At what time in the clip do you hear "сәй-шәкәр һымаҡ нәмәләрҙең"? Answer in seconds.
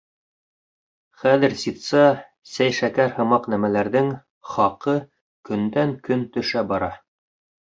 2.53-4.09